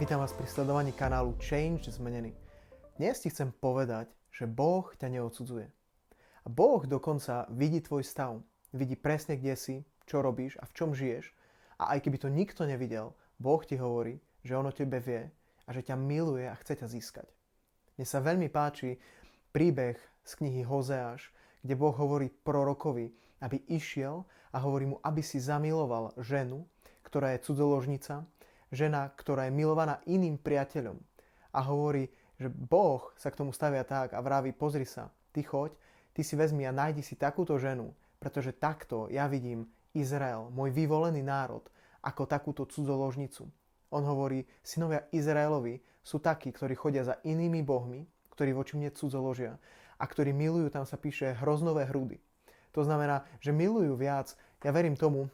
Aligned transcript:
vítam 0.00 0.24
vás 0.24 0.32
pri 0.32 0.48
sledovaní 0.48 0.96
kanálu 0.96 1.36
Change 1.44 1.92
Zmenený. 1.92 2.32
Dnes 2.96 3.20
ti 3.20 3.28
chcem 3.28 3.52
povedať, 3.52 4.08
že 4.32 4.48
Boh 4.48 4.88
ťa 4.96 5.12
neodsudzuje. 5.12 5.68
A 6.40 6.48
Boh 6.48 6.80
dokonca 6.88 7.44
vidí 7.52 7.84
tvoj 7.84 8.00
stav, 8.00 8.40
vidí 8.72 8.96
presne 8.96 9.36
kde 9.36 9.52
si, 9.60 9.76
čo 10.08 10.24
robíš 10.24 10.56
a 10.56 10.64
v 10.64 10.72
čom 10.72 10.96
žiješ. 10.96 11.36
A 11.76 11.92
aj 11.92 12.08
keby 12.08 12.16
to 12.16 12.32
nikto 12.32 12.64
nevidel, 12.64 13.12
Boh 13.36 13.60
ti 13.60 13.76
hovorí, 13.76 14.16
že 14.40 14.56
on 14.56 14.64
o 14.64 14.72
tebe 14.72 15.04
vie 15.04 15.28
a 15.68 15.70
že 15.76 15.84
ťa 15.84 16.00
miluje 16.00 16.48
a 16.48 16.56
chce 16.56 16.80
ťa 16.80 16.88
získať. 16.88 17.28
Mne 18.00 18.06
sa 18.08 18.24
veľmi 18.24 18.48
páči 18.48 18.96
príbeh 19.52 20.00
z 20.24 20.32
knihy 20.40 20.64
Hozeáš, 20.64 21.28
kde 21.60 21.76
Boh 21.76 21.92
hovorí 21.92 22.32
prorokovi, 22.32 23.12
aby 23.44 23.68
išiel 23.68 24.24
a 24.48 24.64
hovorí 24.64 24.88
mu, 24.88 24.96
aby 25.04 25.20
si 25.20 25.36
zamiloval 25.36 26.16
ženu, 26.16 26.64
ktorá 27.04 27.36
je 27.36 27.44
cudzoložnica, 27.44 28.24
žena, 28.70 29.10
ktorá 29.14 29.50
je 29.50 29.54
milovaná 29.54 29.98
iným 30.06 30.38
priateľom 30.38 30.98
a 31.54 31.60
hovorí, 31.66 32.06
že 32.40 32.48
Boh 32.48 33.12
sa 33.18 33.28
k 33.28 33.38
tomu 33.42 33.52
stavia 33.52 33.84
tak 33.84 34.16
a 34.16 34.24
vraví, 34.24 34.54
pozri 34.54 34.86
sa, 34.86 35.12
ty 35.34 35.44
choď, 35.44 35.74
ty 36.14 36.24
si 36.24 36.38
vezmi 36.38 36.64
a 36.64 36.72
nájdi 36.72 37.04
si 37.04 37.18
takúto 37.18 37.58
ženu, 37.60 37.92
pretože 38.16 38.56
takto 38.56 39.10
ja 39.12 39.26
vidím 39.26 39.68
Izrael, 39.92 40.48
môj 40.54 40.70
vyvolený 40.70 41.20
národ, 41.20 41.66
ako 42.00 42.24
takúto 42.24 42.64
cudzoložnicu. 42.64 43.44
On 43.90 44.02
hovorí, 44.06 44.46
synovia 44.62 45.04
Izraelovi 45.10 45.82
sú 46.00 46.22
takí, 46.22 46.54
ktorí 46.54 46.78
chodia 46.78 47.04
za 47.04 47.18
inými 47.26 47.60
bohmi, 47.60 48.06
ktorí 48.32 48.56
voči 48.56 48.80
mne 48.80 48.94
cudzoložia 48.94 49.58
a 50.00 50.04
ktorí 50.08 50.32
milujú, 50.32 50.72
tam 50.72 50.88
sa 50.88 50.96
píše, 50.96 51.36
hroznové 51.44 51.84
hrudy. 51.90 52.16
To 52.72 52.86
znamená, 52.86 53.26
že 53.42 53.52
milujú 53.52 53.98
viac, 53.98 54.32
ja 54.64 54.70
verím 54.72 54.96
tomu, 54.96 55.28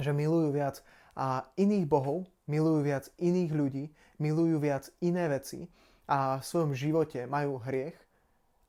že 0.00 0.14
milujú 0.14 0.54
viac 0.54 0.80
a 1.12 1.44
iných 1.60 1.84
bohov, 1.84 2.24
milujú 2.46 2.80
viac 2.82 3.08
iných 3.18 3.52
ľudí, 3.54 3.84
milujú 4.18 4.58
viac 4.58 4.90
iné 5.02 5.30
veci 5.30 5.66
a 6.06 6.38
v 6.38 6.44
svojom 6.44 6.72
živote 6.74 7.26
majú 7.30 7.62
hriech 7.62 7.96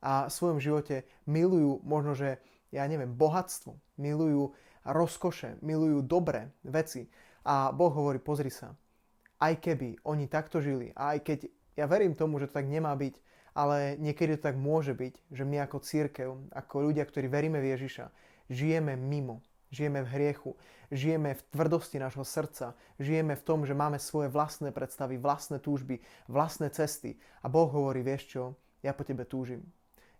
a 0.04 0.28
v 0.28 0.32
svojom 0.32 0.58
živote 0.60 1.08
milujú 1.26 1.80
možno, 1.82 2.12
že 2.14 2.38
ja 2.74 2.84
neviem, 2.90 3.14
bohatstvo, 3.14 3.78
milujú 3.96 4.52
rozkoše, 4.84 5.62
milujú 5.62 6.04
dobré 6.04 6.50
veci. 6.66 7.08
A 7.44 7.70
Boh 7.70 7.92
hovorí, 7.92 8.18
pozri 8.18 8.50
sa, 8.50 8.72
aj 9.40 9.60
keby 9.60 10.00
oni 10.04 10.26
takto 10.26 10.64
žili, 10.64 10.90
a 10.96 11.16
aj 11.16 11.18
keď 11.22 11.38
ja 11.76 11.84
verím 11.84 12.16
tomu, 12.16 12.40
že 12.40 12.48
to 12.48 12.56
tak 12.56 12.66
nemá 12.66 12.96
byť, 12.96 13.14
ale 13.54 13.94
niekedy 14.00 14.40
to 14.40 14.50
tak 14.50 14.56
môže 14.58 14.96
byť, 14.96 15.14
že 15.30 15.44
my 15.46 15.62
ako 15.62 15.78
církev, 15.84 16.28
ako 16.50 16.74
ľudia, 16.90 17.04
ktorí 17.06 17.28
veríme 17.28 17.60
v 17.60 17.76
Ježiša, 17.76 18.10
žijeme 18.48 18.96
mimo 18.96 19.44
žijeme 19.74 20.06
v 20.06 20.12
hriechu, 20.14 20.54
žijeme 20.94 21.34
v 21.34 21.42
tvrdosti 21.50 21.98
nášho 21.98 22.22
srdca, 22.22 22.78
žijeme 23.02 23.34
v 23.34 23.42
tom, 23.42 23.66
že 23.66 23.74
máme 23.74 23.98
svoje 23.98 24.30
vlastné 24.30 24.70
predstavy, 24.70 25.18
vlastné 25.18 25.58
túžby, 25.58 25.98
vlastné 26.30 26.70
cesty. 26.70 27.18
A 27.42 27.50
Boh 27.50 27.66
hovorí, 27.66 28.06
vieš 28.06 28.30
čo, 28.30 28.42
ja 28.86 28.94
po 28.94 29.02
tebe 29.02 29.26
túžim. 29.26 29.66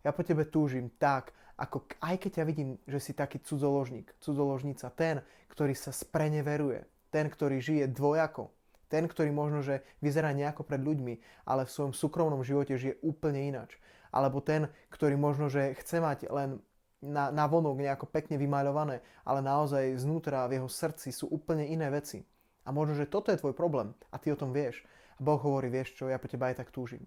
Ja 0.02 0.10
po 0.10 0.26
tebe 0.26 0.44
túžim 0.50 0.90
tak, 0.98 1.30
ako 1.54 1.86
aj 2.02 2.18
keď 2.18 2.42
ja 2.42 2.44
vidím, 2.44 2.76
že 2.84 2.98
si 2.98 3.12
taký 3.14 3.38
cudzoložník, 3.38 4.18
cudzoložnica, 4.18 4.90
ten, 4.98 5.22
ktorý 5.54 5.78
sa 5.78 5.94
spreneveruje, 5.94 6.82
ten, 7.14 7.30
ktorý 7.30 7.62
žije 7.62 7.94
dvojako, 7.94 8.50
ten, 8.90 9.06
ktorý 9.06 9.30
možno, 9.30 9.62
že 9.62 9.86
vyzerá 10.02 10.34
nejako 10.34 10.66
pred 10.66 10.82
ľuďmi, 10.82 11.46
ale 11.46 11.64
v 11.64 11.72
svojom 11.72 11.94
súkromnom 11.94 12.42
živote 12.42 12.74
žije 12.74 12.98
úplne 13.06 13.46
inač. 13.54 13.78
Alebo 14.10 14.42
ten, 14.42 14.70
ktorý 14.90 15.18
možno, 15.18 15.50
že 15.50 15.74
chce 15.78 15.98
mať 15.98 16.30
len 16.30 16.62
na, 17.04 17.28
na 17.28 17.44
vonok 17.44 17.76
nejako 17.76 18.08
pekne 18.08 18.40
vymaľované, 18.40 19.04
ale 19.28 19.40
naozaj 19.44 20.00
znútra 20.00 20.48
v 20.48 20.56
jeho 20.58 20.70
srdci 20.70 21.12
sú 21.12 21.28
úplne 21.28 21.68
iné 21.68 21.92
veci. 21.92 22.24
A 22.64 22.72
možno, 22.72 22.96
že 22.96 23.10
toto 23.10 23.28
je 23.28 23.36
tvoj 23.36 23.52
problém 23.52 23.92
a 24.08 24.16
ty 24.16 24.32
o 24.32 24.40
tom 24.40 24.56
vieš. 24.56 24.80
A 25.16 25.20
Boh 25.20 25.36
hovorí, 25.36 25.68
vieš 25.68 25.94
čo, 26.00 26.08
ja 26.08 26.16
po 26.16 26.26
teba 26.26 26.48
aj 26.48 26.64
tak 26.64 26.72
túžim. 26.72 27.04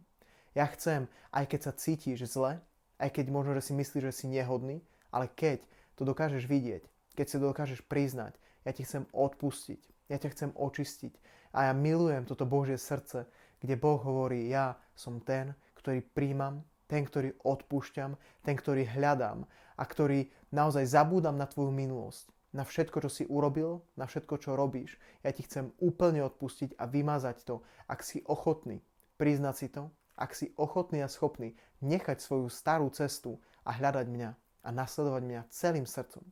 Ja 0.54 0.70
chcem, 0.70 1.10
aj 1.34 1.50
keď 1.50 1.60
sa 1.66 1.74
cítiš 1.74 2.30
zle, 2.30 2.62
aj 3.02 3.10
keď 3.10 3.26
možno, 3.34 3.58
že 3.58 3.66
si 3.70 3.74
myslíš, 3.74 4.04
že 4.14 4.14
si 4.14 4.26
nehodný, 4.30 4.86
ale 5.10 5.30
keď 5.34 5.66
to 5.98 6.06
dokážeš 6.06 6.46
vidieť, 6.46 6.86
keď 7.18 7.26
si 7.26 7.36
to 7.42 7.50
dokážeš 7.50 7.82
priznať, 7.90 8.38
ja 8.66 8.72
ti 8.74 8.86
chcem 8.86 9.10
odpustiť, 9.10 9.82
ja 10.14 10.18
ťa 10.22 10.30
chcem 10.38 10.50
očistiť. 10.54 11.14
A 11.58 11.70
ja 11.70 11.74
milujem 11.74 12.30
toto 12.30 12.46
Božie 12.46 12.78
srdce, 12.78 13.26
kde 13.58 13.76
Boh 13.80 13.98
hovorí, 13.98 14.46
ja 14.46 14.78
som 14.94 15.18
ten, 15.18 15.58
ktorý 15.74 16.06
príjmam 16.06 16.62
ten, 16.88 17.04
ktorý 17.04 17.36
odpúšťam, 17.44 18.16
ten, 18.42 18.56
ktorý 18.56 18.88
hľadám 18.88 19.44
a 19.78 19.84
ktorý 19.86 20.28
naozaj 20.50 20.90
zabúdam 20.90 21.38
na 21.38 21.46
tvoju 21.46 21.70
minulosť, 21.70 22.34
na 22.52 22.66
všetko, 22.66 23.06
čo 23.06 23.10
si 23.14 23.24
urobil, 23.30 23.86
na 23.94 24.10
všetko, 24.10 24.36
čo 24.42 24.58
robíš. 24.58 24.98
Ja 25.22 25.30
ti 25.30 25.46
chcem 25.46 25.70
úplne 25.78 26.26
odpustiť 26.26 26.76
a 26.82 26.90
vymazať 26.90 27.46
to, 27.46 27.62
ak 27.86 28.02
si 28.02 28.26
ochotný 28.26 28.82
priznať 29.18 29.56
si 29.58 29.68
to, 29.74 29.90
ak 30.18 30.32
si 30.34 30.54
ochotný 30.58 31.02
a 31.02 31.12
schopný 31.12 31.58
nechať 31.82 32.22
svoju 32.22 32.48
starú 32.50 32.90
cestu 32.94 33.38
a 33.66 33.74
hľadať 33.74 34.06
mňa 34.10 34.30
a 34.66 34.70
nasledovať 34.74 35.24
mňa 35.26 35.42
celým 35.54 35.86
srdcom. 35.86 36.24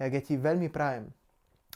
Ja, 0.00 0.08
ja 0.08 0.20
ti 0.20 0.36
veľmi 0.36 0.68
prajem, 0.72 1.12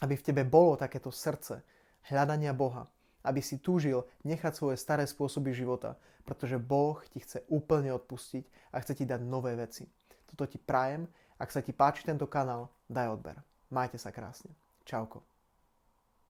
aby 0.04 0.14
v 0.16 0.26
tebe 0.26 0.42
bolo 0.44 0.76
takéto 0.76 1.12
srdce 1.12 1.64
hľadania 2.12 2.52
Boha, 2.52 2.88
aby 3.24 3.40
si 3.40 3.60
túžil 3.60 4.04
nechať 4.24 4.52
svoje 4.52 4.76
staré 4.76 5.08
spôsoby 5.08 5.52
života, 5.56 5.96
pretože 6.26 6.60
Boh 6.60 7.00
ti 7.12 7.22
chce 7.22 7.44
úplne 7.48 7.94
odpustiť 7.94 8.72
a 8.72 8.80
chce 8.82 8.92
ti 8.98 9.04
dať 9.08 9.20
nové 9.24 9.56
veci. 9.56 9.88
Toto 10.36 10.52
ti 10.52 10.60
prajem. 10.60 11.08
Ak 11.40 11.48
sa 11.48 11.64
ti 11.64 11.72
páči 11.72 12.04
tento 12.04 12.28
kanál, 12.28 12.68
daj 12.92 13.08
odber. 13.08 13.40
Majte 13.72 13.96
sa 13.96 14.12
krásne. 14.12 14.52
Čauko. 14.84 15.24